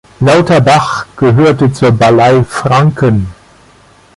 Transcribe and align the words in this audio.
Lauterbach 0.19 1.05
gehörte 1.15 1.71
zur 1.71 1.91
Ballei 1.91 2.43
Franken. 2.43 3.27